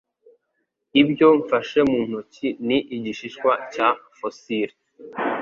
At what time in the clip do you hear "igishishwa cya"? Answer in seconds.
2.95-3.87